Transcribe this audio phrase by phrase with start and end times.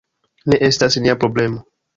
[0.53, 1.65] Ne estas nia problemo.